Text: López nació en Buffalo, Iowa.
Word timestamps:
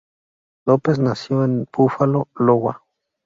López 0.65 0.97
nació 0.97 1.45
en 1.45 1.67
Buffalo, 1.71 2.27
Iowa. 2.39 2.81